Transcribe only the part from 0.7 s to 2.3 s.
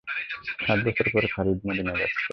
বছর পর খালিদ মদীনায় যাচ্ছেন।